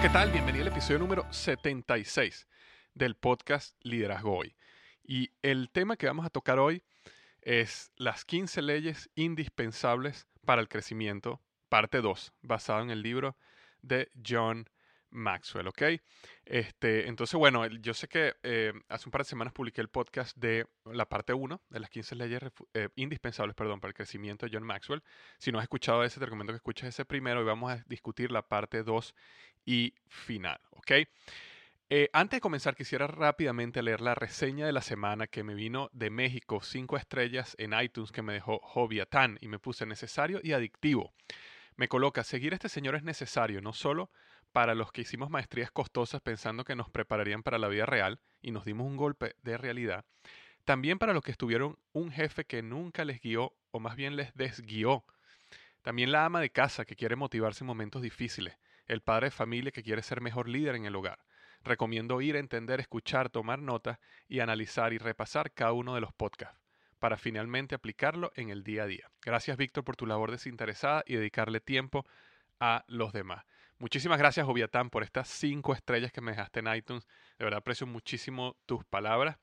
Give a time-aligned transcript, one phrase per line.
[0.00, 0.30] ¿Qué tal?
[0.30, 2.46] Bienvenido al episodio número 76
[2.94, 4.54] del podcast Liderazgo Hoy.
[5.02, 6.84] Y el tema que vamos a tocar hoy
[7.42, 13.36] es las 15 leyes indispensables para el crecimiento, parte 2, basado en el libro
[13.82, 14.68] de John
[15.10, 15.82] Maxwell, ¿ok?
[16.44, 20.36] Este, entonces, bueno, yo sé que eh, hace un par de semanas publiqué el podcast
[20.36, 22.42] de la parte 1 de las 15 leyes
[22.74, 25.02] eh, indispensables perdón, para el crecimiento de John Maxwell.
[25.38, 28.30] Si no has escuchado ese, te recomiendo que escuches ese primero y vamos a discutir
[28.30, 29.14] la parte 2
[29.68, 30.92] y final, ¿ok?
[31.90, 35.90] Eh, antes de comenzar, quisiera rápidamente leer la reseña de la semana que me vino
[35.92, 40.52] de México, 5 estrellas en iTunes que me dejó Joviatán y me puse necesario y
[40.52, 41.12] adictivo.
[41.76, 44.10] Me coloca, seguir a este señor es necesario, no solo
[44.52, 48.52] para los que hicimos maestrías costosas pensando que nos prepararían para la vida real y
[48.52, 50.06] nos dimos un golpe de realidad,
[50.64, 54.34] también para los que estuvieron un jefe que nunca les guió o más bien les
[54.34, 55.04] desguió.
[55.82, 58.56] También la ama de casa que quiere motivarse en momentos difíciles,
[58.88, 61.20] el padre de familia que quiere ser mejor líder en el hogar.
[61.62, 66.58] Recomiendo ir, entender, escuchar, tomar notas y analizar y repasar cada uno de los podcasts
[66.98, 69.10] para finalmente aplicarlo en el día a día.
[69.22, 72.06] Gracias Víctor por tu labor desinteresada y dedicarle tiempo
[72.60, 73.44] a los demás.
[73.78, 77.06] Muchísimas gracias, Oviatán, por estas cinco estrellas que me dejaste en iTunes.
[77.38, 79.36] De verdad aprecio muchísimo tus palabras.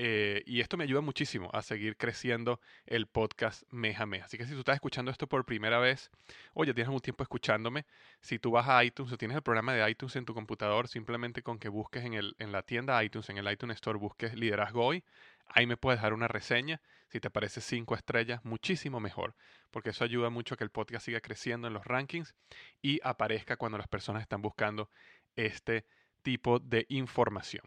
[0.00, 4.26] Eh, y esto me ayuda muchísimo a seguir creciendo el podcast Meja Meja.
[4.26, 6.12] Así que si tú estás escuchando esto por primera vez,
[6.54, 7.84] o ya tienes algún tiempo escuchándome,
[8.20, 11.42] si tú vas a iTunes o tienes el programa de iTunes en tu computador, simplemente
[11.42, 14.86] con que busques en, el, en la tienda iTunes, en el iTunes Store, busques Liderazgo
[14.86, 15.02] Hoy,
[15.48, 16.80] ahí me puedes dejar una reseña.
[17.08, 19.34] Si te parece cinco estrellas, muchísimo mejor,
[19.72, 22.36] porque eso ayuda mucho a que el podcast siga creciendo en los rankings
[22.80, 24.90] y aparezca cuando las personas están buscando
[25.34, 25.86] este
[26.22, 27.64] tipo de información.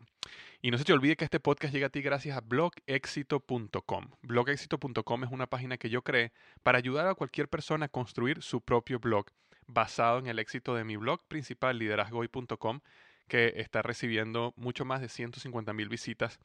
[0.61, 4.11] Y no se te olvide que este podcast llega a ti gracias a blogexito.com.
[4.21, 8.61] Blogexito.com es una página que yo creé para ayudar a cualquier persona a construir su
[8.61, 9.25] propio blog
[9.67, 12.81] basado en el éxito de mi blog principal, liderazgoy.com,
[13.27, 16.39] que está recibiendo mucho más de 150 mil visitas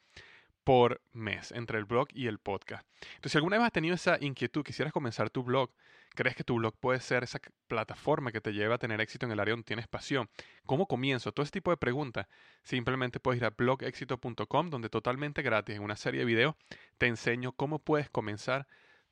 [0.66, 2.84] por mes entre el blog y el podcast.
[3.14, 5.70] Entonces, si alguna vez has tenido esa inquietud, quisieras comenzar tu blog,
[6.16, 9.30] crees que tu blog puede ser esa plataforma que te lleva a tener éxito en
[9.30, 10.28] el área donde tienes pasión,
[10.66, 11.30] ¿cómo comienzo?
[11.30, 12.26] Todo ese tipo de preguntas,
[12.64, 16.56] simplemente puedes ir a blogexito.com, donde totalmente gratis, en una serie de videos,
[16.98, 18.66] te enseño cómo puedes comenzar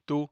[0.07, 0.29] tu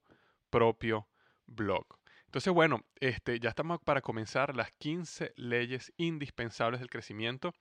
[0.50, 1.06] propio
[1.46, 1.86] blog.
[2.24, 7.54] Entonces, bueno, este, ya estamos para comenzar las 15 leyes indispensables del crecimiento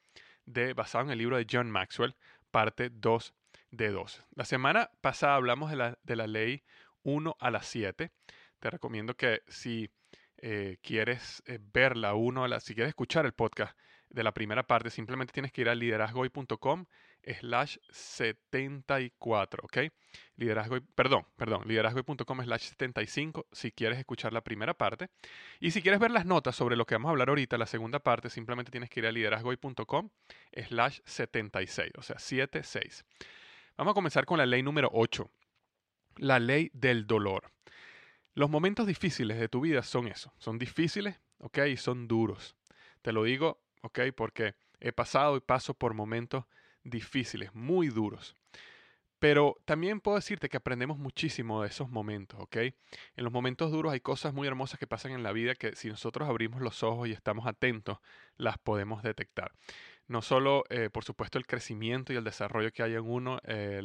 [0.48, 2.16] de, basado en el libro de John Maxwell,
[2.50, 3.36] parte 2
[3.72, 4.24] de 2.
[4.36, 6.64] La semana pasada hablamos de la, de la ley
[7.04, 8.12] 1 a la 7.
[8.60, 9.90] Te recomiendo que si
[10.38, 13.78] eh, quieres eh, verla uno, si quieres escuchar el podcast
[14.10, 16.86] de la primera parte, simplemente tienes que ir a liderazgoy.com
[17.40, 19.78] slash 74, ¿ok?
[20.96, 25.10] Perdón, perdón, liderazgoy.com slash 75 si quieres escuchar la primera parte.
[25.60, 28.00] Y si quieres ver las notas sobre lo que vamos a hablar ahorita, la segunda
[28.00, 30.10] parte, simplemente tienes que ir a liderazgoy.com
[30.68, 33.06] slash 76, o sea, 76.
[33.82, 35.28] Vamos a comenzar con la ley número 8,
[36.18, 37.52] la ley del dolor.
[38.36, 41.58] Los momentos difíciles de tu vida son eso, son difíciles, ¿ok?
[41.68, 42.56] Y son duros.
[43.02, 44.02] Te lo digo, ¿ok?
[44.16, 46.46] Porque he pasado y paso por momentos
[46.84, 48.36] difíciles, muy duros.
[49.18, 52.58] Pero también puedo decirte que aprendemos muchísimo de esos momentos, ¿ok?
[52.58, 55.90] En los momentos duros hay cosas muy hermosas que pasan en la vida que si
[55.90, 57.98] nosotros abrimos los ojos y estamos atentos,
[58.38, 59.52] las podemos detectar.
[60.12, 63.82] No solo, eh, por supuesto, el crecimiento y el desarrollo que hay en uno, eh,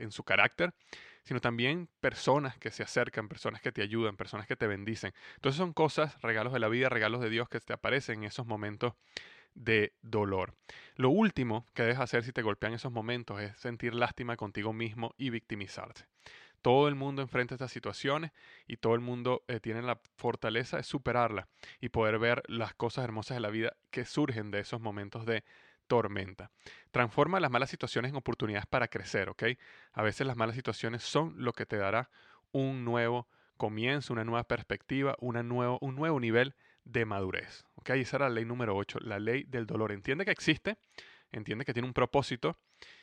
[0.00, 0.74] en su carácter,
[1.22, 5.14] sino también personas que se acercan, personas que te ayudan, personas que te bendicen.
[5.36, 8.44] Entonces son cosas, regalos de la vida, regalos de Dios que te aparecen en esos
[8.44, 8.94] momentos
[9.54, 10.56] de dolor.
[10.96, 15.14] Lo último que debes hacer si te golpean esos momentos es sentir lástima contigo mismo
[15.16, 16.06] y victimizarse.
[16.60, 18.32] Todo el mundo enfrenta estas situaciones
[18.66, 21.46] y todo el mundo eh, tiene la fortaleza de superarla
[21.80, 25.44] y poder ver las cosas hermosas de la vida que surgen de esos momentos de
[25.88, 26.50] tormenta.
[26.92, 29.44] Transforma las malas situaciones en oportunidades para crecer, ¿ok?
[29.92, 32.10] A veces las malas situaciones son lo que te dará
[32.52, 36.54] un nuevo comienzo, una nueva perspectiva, nuevo, un nuevo nivel
[36.84, 37.64] de madurez.
[37.74, 37.90] ¿ok?
[37.90, 39.92] Esa era la ley número 8, la ley del dolor.
[39.92, 40.78] Entiende que existe,
[41.30, 42.58] entiende que tiene un propósito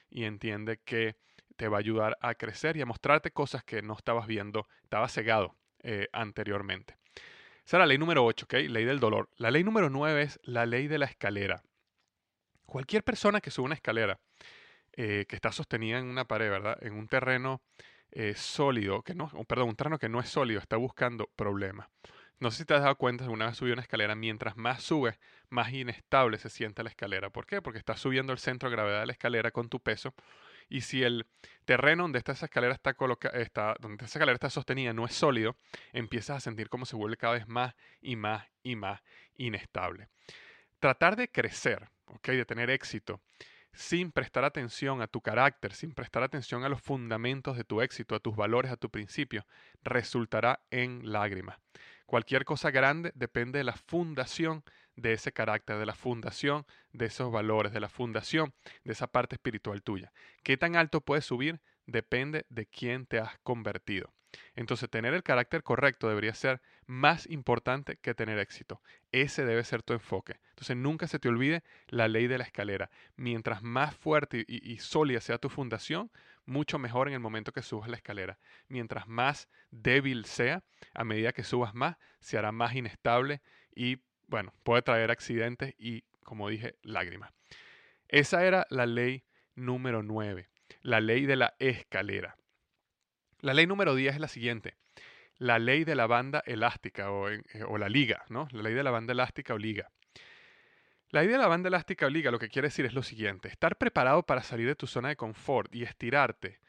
[0.09, 1.15] y entiende que
[1.55, 5.13] te va a ayudar a crecer y a mostrarte cosas que no estabas viendo, estabas
[5.13, 6.97] cegado eh, anteriormente.
[7.65, 8.53] Esa era la ley número 8, ¿ok?
[8.69, 9.29] Ley del dolor.
[9.37, 11.63] La ley número 9 es la ley de la escalera.
[12.65, 14.19] Cualquier persona que sube una escalera
[14.93, 16.77] eh, que está sostenida en una pared, ¿verdad?
[16.81, 17.61] En un terreno
[18.11, 21.89] eh, sólido, que no, perdón, un terreno que no es sólido, está buscando problemas.
[22.39, 25.17] No sé si te has dado cuenta, una vez subido una escalera, mientras más subes,
[25.49, 27.29] más inestable se siente la escalera.
[27.29, 27.61] ¿Por qué?
[27.61, 30.13] Porque estás subiendo el centro de gravedad de la escalera con tu peso.
[30.67, 31.25] Y si el
[31.63, 32.95] terreno donde esa escalera está,
[33.33, 35.55] está, donde esa escalera está sostenida no es sólido,
[35.93, 39.01] empiezas a sentir como se vuelve cada vez más y más y más
[39.37, 40.09] inestable.
[40.79, 42.29] Tratar de crecer, ¿ok?
[42.29, 43.21] de tener éxito,
[43.73, 48.15] sin prestar atención a tu carácter, sin prestar atención a los fundamentos de tu éxito,
[48.15, 49.45] a tus valores, a tu principio,
[49.83, 51.57] resultará en lágrimas.
[52.05, 54.63] Cualquier cosa grande depende de la fundación
[54.95, 58.53] de ese carácter, de la fundación de esos valores, de la fundación
[58.83, 60.13] de esa parte espiritual tuya.
[60.43, 61.59] ¿Qué tan alto puedes subir?
[61.85, 64.14] Depende de quién te has convertido.
[64.55, 68.81] Entonces, tener el carácter correcto debería ser más importante que tener éxito.
[69.11, 70.39] Ese debe ser tu enfoque.
[70.49, 72.89] Entonces, nunca se te olvide la ley de la escalera.
[73.15, 76.11] Mientras más fuerte y, sólida sea tu fundación,
[76.45, 78.37] mucho mejor en el momento que subas la escalera.
[78.67, 83.41] Mientras más débil sea, a medida que subas más, se hará más inestable
[83.75, 83.97] y,
[84.27, 87.31] bueno, puede traer accidentes y, como dije, lágrimas.
[88.07, 89.23] Esa era la ley
[89.55, 90.49] número 9,
[90.81, 92.37] la ley de la escalera.
[93.45, 94.73] La ley número 10 es la siguiente.
[95.37, 98.47] La ley de la banda elástica o, eh, o, la liga, ¿no?
[98.49, 99.91] La ley de la banda elástica o liga.
[101.09, 103.47] La ley de la banda elástica o liga lo que quiere decir es lo siguiente.
[103.47, 106.59] Estar preparado para salir de tu zona de confort y estirarte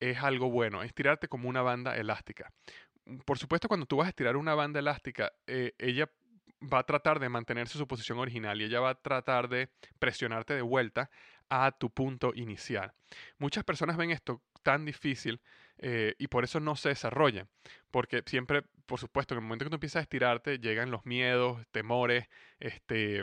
[0.00, 0.82] es algo bueno.
[0.82, 2.50] Estirarte como una banda elástica.
[3.26, 6.10] Por supuesto, cuando tú vas a estirar una banda elástica, eh, ella
[6.62, 10.54] va a tratar de mantenerse su posición original y ella va a tratar de presionarte
[10.54, 11.10] de vuelta
[11.50, 12.94] a tu punto inicial.
[13.36, 15.42] Muchas personas ven esto tan difícil
[15.78, 17.46] eh, y por eso no se desarrolla.
[17.90, 21.66] Porque siempre, por supuesto, en el momento que tú empiezas a estirarte, llegan los miedos,
[21.70, 22.28] temores,
[22.60, 23.22] este,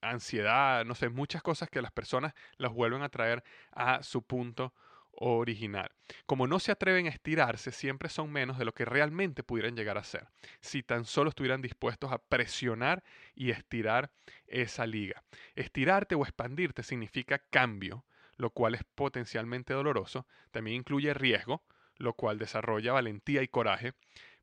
[0.00, 4.74] ansiedad, no sé, muchas cosas que las personas las vuelven a traer a su punto
[5.16, 5.90] original.
[6.26, 9.98] Como no se atreven a estirarse, siempre son menos de lo que realmente pudieran llegar
[9.98, 10.28] a ser,
[10.60, 13.02] si tan solo estuvieran dispuestos a presionar
[13.34, 14.10] y estirar
[14.46, 15.22] esa liga.
[15.54, 18.04] Estirarte o expandirte significa cambio,
[18.36, 21.62] lo cual es potencialmente doloroso, también incluye riesgo,
[21.98, 23.94] lo cual desarrolla valentía y coraje,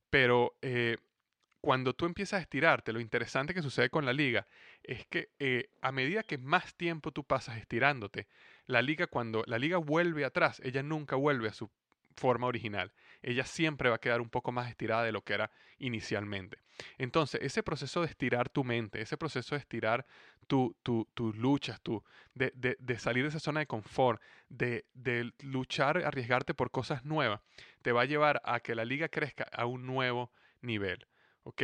[0.09, 0.97] pero eh,
[1.61, 4.47] cuando tú empiezas a estirarte, lo interesante que sucede con la liga
[4.83, 8.27] es que eh, a medida que más tiempo tú pasas estirándote,
[8.65, 11.69] la liga cuando la liga vuelve atrás, ella nunca vuelve a su
[12.15, 12.91] forma original.
[13.21, 16.57] Ella siempre va a quedar un poco más estirada de lo que era inicialmente.
[16.97, 20.05] Entonces, ese proceso de estirar tu mente, ese proceso de estirar
[20.47, 26.53] tus luchas, tu, de, de, salir de esa zona de confort, de, de luchar, arriesgarte
[26.53, 27.41] por cosas nuevas,
[27.81, 31.07] te va a llevar a que la liga crezca a un nuevo nivel.
[31.43, 31.63] ¿Ok?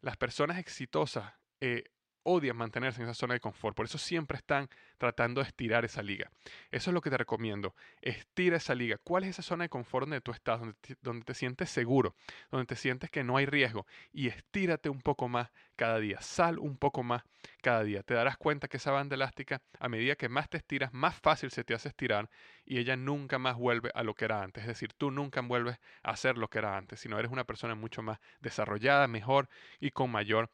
[0.00, 1.84] Las personas exitosas eh,
[2.28, 3.74] odian mantenerse en esa zona de confort.
[3.74, 4.68] Por eso siempre están
[4.98, 6.30] tratando de estirar esa liga.
[6.70, 7.74] Eso es lo que te recomiendo.
[8.02, 8.98] Estira esa liga.
[9.02, 12.14] ¿Cuál es esa zona de confort donde tú estás, donde te, donde te sientes seguro,
[12.50, 13.86] donde te sientes que no hay riesgo?
[14.12, 16.20] Y estírate un poco más cada día.
[16.20, 17.22] Sal un poco más
[17.62, 18.02] cada día.
[18.02, 21.50] Te darás cuenta que esa banda elástica, a medida que más te estiras, más fácil
[21.50, 22.28] se te hace estirar
[22.64, 24.62] y ella nunca más vuelve a lo que era antes.
[24.62, 27.74] Es decir, tú nunca vuelves a ser lo que era antes, sino eres una persona
[27.74, 29.48] mucho más desarrollada, mejor
[29.80, 30.50] y con mayor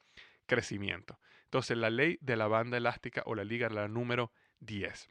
[0.46, 1.18] crecimiento.
[1.54, 5.08] Entonces, la ley de la banda elástica o la liga, la número 10.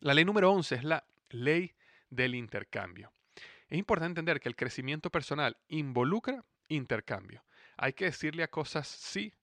[0.00, 1.74] La ley número 11 es la ley
[2.08, 3.12] del intercambio.
[3.68, 7.44] Es importante entender que el crecimiento personal involucra intercambio.
[7.76, 9.34] Hay que decirle a cosas sí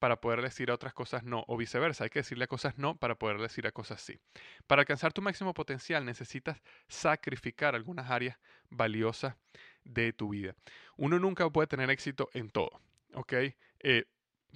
[0.00, 2.96] para poder decir a otras cosas no, o viceversa, hay que decirle a cosas no
[2.96, 4.18] para poder decir a cosas sí.
[4.66, 9.36] Para alcanzar tu máximo potencial necesitas sacrificar algunas áreas valiosas
[9.84, 10.56] de tu vida.
[10.96, 12.80] Uno nunca puede tener éxito en todo.
[13.86, 14.06] Eh,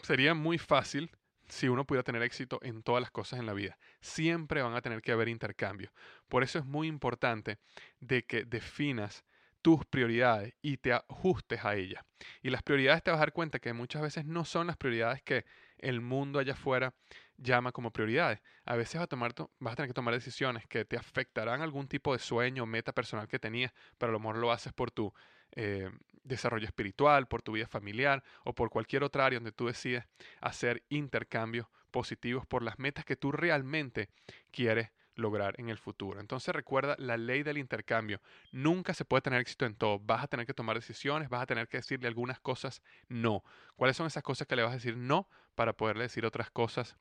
[0.03, 1.11] sería muy fácil
[1.49, 3.79] si uno pudiera tener éxito en todas las cosas en la vida.
[4.01, 5.93] Siempre van a tener que haber intercambios.
[6.29, 7.59] Por eso es muy importante
[8.01, 9.25] de que definas
[9.63, 12.05] tus prioridades y te ajustes a ellas.
[12.43, 15.23] Y las prioridades te vas a dar cuenta que muchas veces no son las prioridades
[15.23, 15.45] que
[15.79, 16.95] el mundo allá afuera
[17.37, 18.41] llama como prioridades.
[18.65, 21.89] A veces vas a, tomar, vas a tener que tomar decisiones que te afectarán algún
[21.89, 24.91] tipo de sueño o meta personal que tenías, pero a lo mejor lo haces por
[24.91, 25.13] tu
[25.53, 25.91] eh,
[26.29, 30.05] desarrollo espiritual, por tu vida familiar o por cualquier otra área donde tú decides
[30.41, 34.11] hacer intercambios positivos por las metas que tú realmente
[34.51, 36.21] quieres lograr en el futuro.
[36.21, 38.21] Entonces recuerda la ley del intercambio.
[38.53, 39.99] Nunca se puede tener éxito en todo.
[39.99, 43.43] Vas a tener que tomar decisiones, vas a tener que decirle algunas cosas no.
[43.77, 46.97] ¿Cuáles son esas cosas que le vas a decir no para poderle decir otras cosas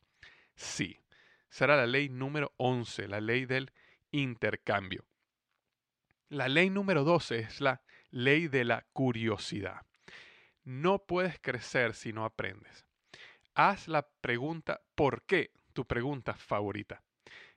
[0.55, 0.99] sí?
[1.49, 3.71] Será la ley número 11, la ley del
[4.11, 5.05] intercambio.
[6.29, 7.81] La ley número 12 es la
[8.11, 9.81] ley de la curiosidad.
[10.63, 12.85] No puedes crecer si no aprendes.
[13.53, 15.51] Haz la pregunta ¿por qué?
[15.73, 17.03] Tu pregunta favorita.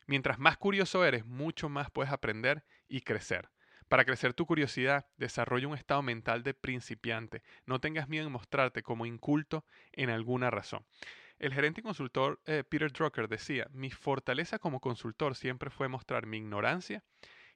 [0.07, 3.49] Mientras más curioso eres, mucho más puedes aprender y crecer.
[3.89, 7.43] Para crecer tu curiosidad, desarrolla un estado mental de principiante.
[7.67, 10.87] No tengas miedo en mostrarte como inculto en alguna razón.
[11.41, 16.27] El gerente y consultor eh, Peter Drucker decía, mi fortaleza como consultor siempre fue mostrar
[16.27, 17.03] mi ignorancia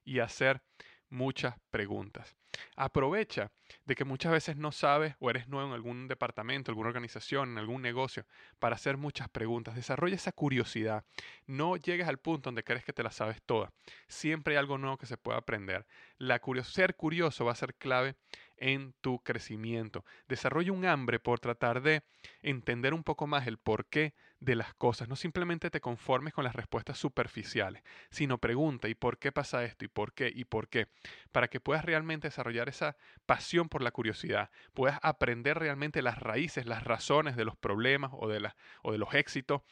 [0.05, 0.63] y hacer
[1.09, 2.35] muchas preguntas.
[2.77, 3.51] Aprovecha
[3.85, 7.59] de que muchas veces no sabes o eres nuevo en algún departamento, alguna organización, en
[7.59, 8.27] algún negocio,
[8.59, 9.75] para hacer muchas preguntas.
[9.75, 11.05] Desarrolla esa curiosidad.
[11.47, 13.73] No llegues al punto donde crees que te la sabes toda.
[14.09, 15.87] Siempre hay algo nuevo que se puede aprender.
[16.19, 18.15] La ser curioso va a ser clave
[18.57, 20.05] en tu crecimiento.
[20.29, 22.03] Desarrolla un hambre por tratar de
[22.43, 25.09] entender un poco más el porqué de las cosas.
[25.09, 29.85] No simplemente te conformes con las respuestas superficiales, sino pregunta ¿y por qué pasa esto?
[29.85, 30.31] ¿y por qué?
[30.35, 30.89] ¿y por qué?
[31.33, 32.97] Para que puedas realmente desarrollar esa
[33.27, 38.29] pasión por la curiosidad, puedas aprender realmente las raíces, las razones de los problemas o
[38.29, 38.51] de,
[38.83, 39.63] o de los éxitos.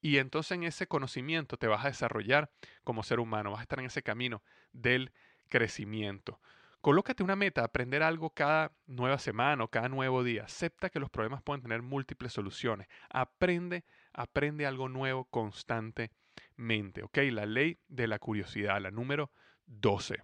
[0.00, 2.50] Y entonces en ese conocimiento te vas a desarrollar
[2.84, 4.42] como ser humano, vas a estar en ese camino
[4.72, 5.12] del
[5.48, 6.40] crecimiento.
[6.88, 10.44] Colócate una meta, aprender algo cada nueva semana o cada nuevo día.
[10.44, 12.88] Acepta que los problemas pueden tener múltiples soluciones.
[13.10, 17.02] Aprende, aprende algo nuevo constantemente.
[17.02, 17.18] ¿Ok?
[17.30, 19.30] La ley de la curiosidad, la número
[19.66, 20.22] 12.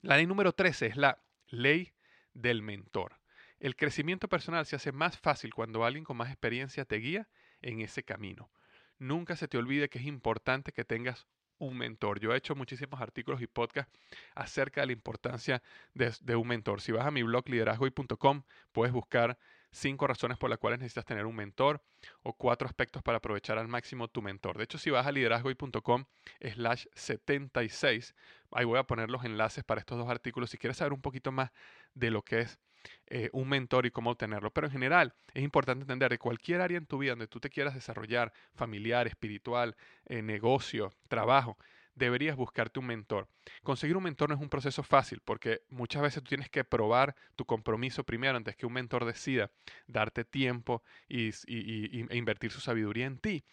[0.00, 1.92] La ley número 13 es la ley
[2.32, 3.20] del mentor.
[3.60, 7.28] El crecimiento personal se hace más fácil cuando alguien con más experiencia te guía
[7.62, 8.50] en ese camino.
[8.98, 12.20] Nunca se te olvide que es importante que tengas un mentor.
[12.20, 13.92] Yo he hecho muchísimos artículos y podcasts
[14.34, 15.62] acerca de la importancia
[15.94, 16.80] de, un mentor.
[16.80, 18.42] Si vas a mi blog liderazgoy.com,
[18.72, 19.38] puedes buscar
[19.70, 21.82] cinco razones por las cuales necesitas tener un mentor
[22.22, 24.56] o cuatro aspectos para aprovechar al máximo tu mentor.
[24.56, 26.04] De hecho, si vas a liderazgoy.com
[26.40, 28.14] slash 76,
[28.52, 30.50] ahí voy a poner los enlaces para estos dos artículos.
[30.50, 31.50] Si quieres saber un poquito más
[31.94, 32.58] de lo que es
[33.06, 34.50] eh, un mentor y cómo obtenerlo.
[34.50, 37.50] Pero en general es importante entender que cualquier área en tu vida donde tú te
[37.50, 39.76] quieras desarrollar, familiar, espiritual,
[40.06, 41.58] eh, negocio, trabajo,
[41.94, 43.28] deberías buscarte un mentor.
[43.62, 47.14] Conseguir un mentor no es un proceso fácil porque muchas veces tú tienes que probar
[47.36, 49.50] tu compromiso primero antes que un mentor decida
[49.86, 53.44] darte tiempo y, e invertir su sabiduría en ti.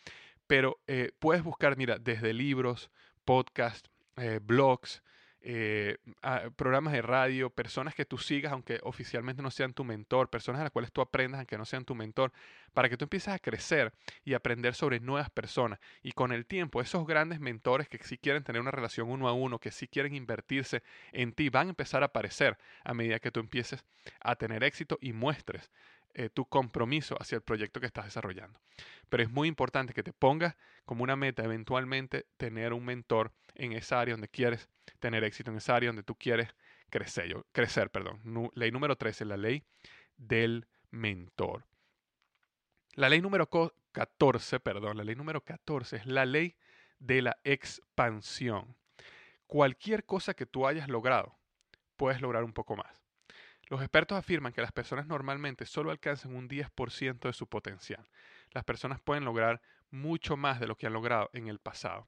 [0.48, 2.90] Pero eh, puedes buscar, mira, desde libros,
[3.26, 3.90] podcasts,
[4.42, 5.02] blogs,
[5.44, 5.98] eh,
[6.56, 10.66] programas de radio, personas que tú sigas aunque oficialmente no sean tu mentor, personas a
[10.66, 12.32] las cuales tú aprendas aunque no sean tu mentor,
[12.74, 13.94] para que tú empieces a crecer
[14.24, 15.80] y aprender sobre nuevas personas.
[16.04, 19.34] Y con el tiempo, esos grandes mentores que sí quieren tener una relación uno a
[19.34, 23.32] uno, que sí quieren invertirse en ti, van a empezar a aparecer a medida que
[23.32, 23.84] tú empieces
[24.20, 25.72] a tener éxito y muestres
[26.14, 28.60] eh, tu compromiso hacia el proyecto que estás desarrollando.
[29.10, 33.74] Pero es muy importante que te pongas como una meta eventualmente tener un mentor en
[33.74, 36.50] esa área donde quieres tener éxito, en esa área donde tú quieres
[36.90, 37.36] crecer.
[37.52, 38.52] crecer perdón.
[38.56, 39.64] ley número 13, la ley
[40.18, 41.66] del mentor.
[42.96, 43.50] La ley número
[43.92, 46.56] 14, perdón, la ley número 14 es la ley
[47.00, 48.76] de la expansión.
[49.48, 51.36] Cualquier cosa que tú hayas logrado,
[51.98, 53.01] puedes lograr un poco más.
[53.72, 58.06] Los expertos afirman que las personas normalmente solo alcanzan un 10% de su potencial.
[58.52, 59.62] Las personas pueden lograr
[59.92, 62.06] mucho más de lo que han logrado en el pasado.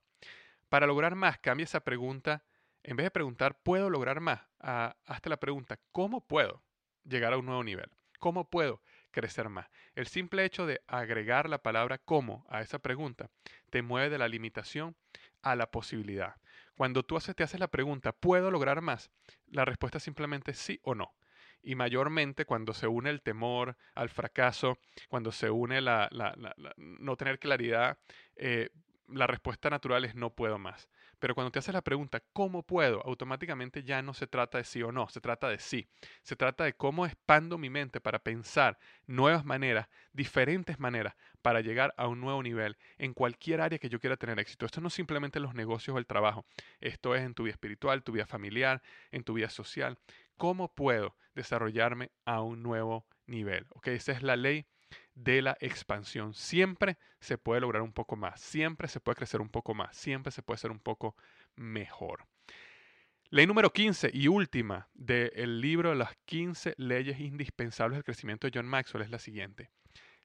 [0.68, 2.44] Para lograr más, cambia esa pregunta.
[2.84, 4.42] En vez de preguntar, ¿puedo lograr más?
[4.60, 6.62] hasta la pregunta, ¿cómo puedo
[7.06, 7.90] llegar a un nuevo nivel?
[8.20, 9.70] ¿Cómo puedo crecer más?
[9.96, 13.30] El simple hecho de agregar la palabra cómo a esa pregunta
[13.70, 14.98] te mueve de la limitación
[15.42, 16.36] a la posibilidad.
[16.76, 19.12] Cuando tú te haces la pregunta, ¿puedo lograr más?
[19.48, 21.14] La respuesta es simplemente sí o no
[21.64, 24.78] y mayormente cuando se une el temor al fracaso,
[25.08, 26.10] cuando se une la,
[26.78, 27.98] no tener claridad,
[28.36, 28.70] eh,
[29.08, 30.90] la respuesta natural es no puedo más.
[31.20, 33.02] Pero cuando te haces la pregunta, ¿cómo puedo?
[33.06, 35.88] Automáticamente ya no se trata de sí o no, se trata de sí.
[36.22, 38.78] Se trata de cómo expando mi mente para pensar
[39.08, 44.02] nuevas maneras, diferentes maneras, para llegar a un nuevo nivel en cualquier área que yo
[44.02, 44.66] quiera tener éxito.
[44.66, 46.46] Esto no es simplemente en los negocios o el trabajo,
[46.82, 49.98] esto es en tu vida espiritual, tu vida familiar, en tu vida social.
[50.38, 53.66] ¿Cómo puedo desarrollarme a un nuevo nivel?
[53.84, 54.66] Esa es la ley
[55.16, 56.34] de la expansión.
[56.34, 60.32] Siempre se puede lograr un poco más, siempre se puede crecer un poco más, siempre
[60.32, 61.16] se puede ser un poco
[61.56, 62.28] mejor.
[63.30, 68.52] Ley número 15 y última del libro de las 15 leyes indispensables del crecimiento de
[68.54, 69.72] John Maxwell es la siguiente.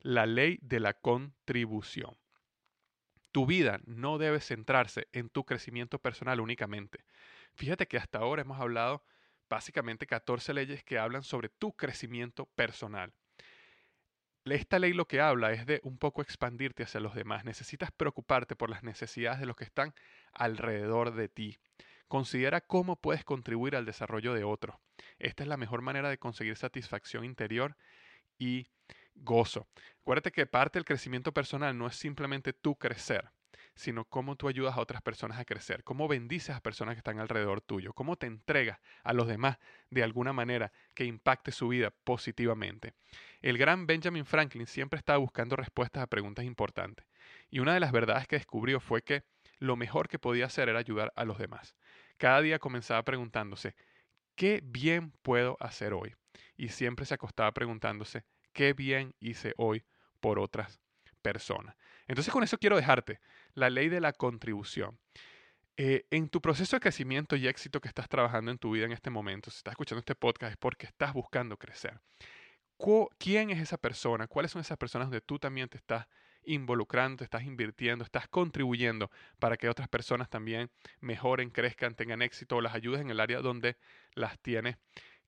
[0.00, 2.18] La ley de la contribución.
[3.32, 7.04] Tu vida no debe centrarse en tu crecimiento personal únicamente.
[7.54, 9.02] Fíjate que hasta ahora hemos hablado
[9.48, 13.12] básicamente 14 leyes que hablan sobre tu crecimiento personal.
[14.44, 17.44] Esta ley lo que habla es de un poco expandirte hacia los demás.
[17.44, 19.94] Necesitas preocuparte por las necesidades de los que están
[20.32, 21.58] alrededor de ti.
[22.06, 24.76] Considera cómo puedes contribuir al desarrollo de otros.
[25.18, 27.76] Esta es la mejor manera de conseguir satisfacción interior
[28.38, 28.68] y
[29.14, 29.68] gozo.
[30.00, 33.30] Acuérdate que parte del crecimiento personal no es simplemente tú crecer,
[33.74, 37.18] sino cómo tú ayudas a otras personas a crecer, cómo bendices a personas que están
[37.18, 39.58] alrededor tuyo, cómo te entregas a los demás
[39.90, 42.94] de alguna manera que impacte su vida positivamente.
[43.40, 47.06] El gran Benjamin Franklin siempre estaba buscando respuestas a preguntas importantes,
[47.50, 49.24] y una de las verdades que descubrió fue que
[49.58, 51.74] lo mejor que podía hacer era ayudar a los demás.
[52.16, 53.74] Cada día comenzaba preguntándose,
[54.34, 56.14] ¿qué bien puedo hacer hoy?
[56.56, 59.84] Y siempre se acostaba preguntándose, ¿qué bien hice hoy
[60.20, 60.80] por otras
[61.22, 61.76] personas?
[62.08, 63.20] Entonces con eso quiero dejarte
[63.54, 64.98] la ley de la contribución.
[65.76, 68.92] Eh, en tu proceso de crecimiento y éxito que estás trabajando en tu vida en
[68.92, 72.00] este momento, si estás escuchando este podcast es porque estás buscando crecer.
[73.18, 74.26] ¿Quién es esa persona?
[74.26, 76.06] ¿Cuáles son esas personas donde tú también te estás
[76.44, 82.56] involucrando, te estás invirtiendo, estás contribuyendo para que otras personas también mejoren, crezcan, tengan éxito
[82.56, 83.76] o las ayudes en el área donde
[84.14, 84.78] las tienes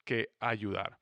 [0.04, 0.98] que ayudar?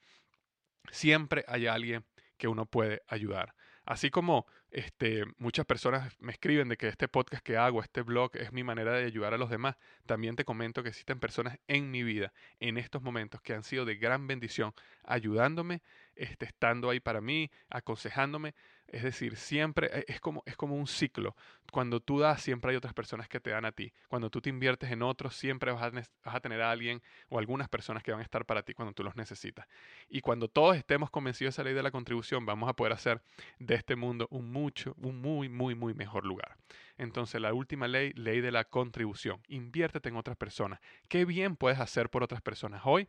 [0.90, 2.04] Siempre hay alguien
[2.36, 3.54] que uno puede ayudar.
[3.84, 8.36] Así como este, muchas personas me escriben de que este podcast que hago, este blog,
[8.36, 9.76] es mi manera de ayudar a los demás,
[10.06, 13.84] también te comento que existen personas en mi vida, en estos momentos, que han sido
[13.84, 15.82] de gran bendición, ayudándome,
[16.16, 18.54] este, estando ahí para mí, aconsejándome,
[18.88, 21.36] es decir, siempre e, es como, es como un ciclo.
[21.70, 23.92] Cuando tú das, siempre hay otras personas que te dan a ti.
[24.08, 27.38] Cuando tú te inviertes en otros, siempre vas a, vas a, tener a alguien o
[27.38, 29.66] algunas personas que van a estar para ti cuando tú los necesitas.
[30.08, 33.22] Y cuando todos estemos convencidos de esa ley de la contribución, vamos a poder hacer
[33.58, 36.56] de este mundo un mucho, un muy, muy, muy mejor lugar.
[36.96, 39.42] Entonces, la última ley, ley de la contribución.
[39.48, 40.80] Inviértete en otras personas.
[41.08, 43.08] ¿Qué bien puedes hacer por otras personas hoy?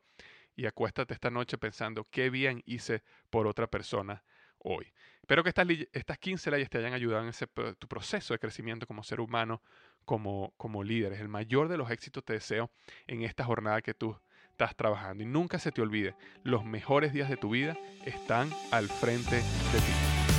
[0.56, 4.24] Y acuéstate esta noche pensando qué bien hice por otra persona
[4.60, 4.92] hoy.
[5.22, 8.88] Espero que estas, estas 15 leyes te hayan ayudado en ese, tu proceso de crecimiento
[8.88, 9.62] como ser humano,
[10.06, 11.14] como, como líder.
[11.14, 12.72] El mayor de los éxitos te deseo
[13.08, 14.18] en esta jornada que tú
[14.52, 15.24] estás trabajando.
[15.24, 19.80] Y nunca se te olvide, los mejores días de tu vida están al frente de
[19.80, 20.39] ti.